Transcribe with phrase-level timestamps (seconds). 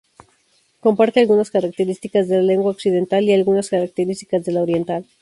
[0.79, 5.05] Comparte algunas características de la lengua occidental y algunas características de la oriental.